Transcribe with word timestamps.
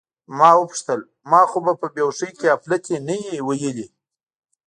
ما 0.37 0.49
وپوښتل: 0.57 0.99
زه 1.29 1.39
خو 1.51 1.59
به 1.65 1.73
په 1.81 1.87
بې 1.93 2.01
هوښۍ 2.07 2.31
کې 2.39 2.47
اپلتې 2.57 2.95
نه 3.07 3.15
وم 3.29 3.45
ویلي؟ 3.47 3.87